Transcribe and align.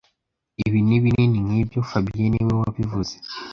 Ibi 0.65 0.79
ni 0.87 0.97
binini 1.03 1.37
nkibyo 1.45 1.79
fabien 1.89 2.31
niwe 2.31 2.53
wabivuze 2.61 3.15